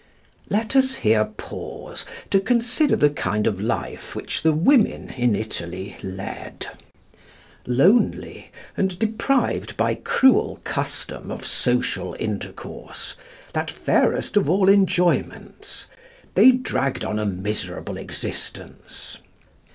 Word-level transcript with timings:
Let 0.49 0.75
us 0.75 0.95
here 1.05 1.25
pause 1.25 2.05
to 2.31 2.39
consider 2.39 2.95
the 2.95 3.11
kind 3.11 3.45
of 3.45 3.61
life 3.61 4.15
which 4.15 4.41
the 4.41 4.51
women 4.51 5.11
in 5.11 5.35
Italy 5.35 5.95
led. 6.01 6.65
Lonely, 7.67 8.49
and 8.75 8.97
deprived 8.97 9.77
by 9.77 9.93
cruel 9.93 10.59
custom 10.63 11.29
of 11.29 11.45
social 11.45 12.15
intercourse, 12.19 13.15
that 13.53 13.69
fairest 13.69 14.35
of 14.37 14.49
all 14.49 14.69
enjoyments, 14.69 15.85
they 16.33 16.49
dragged 16.49 17.05
on 17.05 17.19
a 17.19 17.25
miserable 17.27 17.97
existence. 17.97 19.19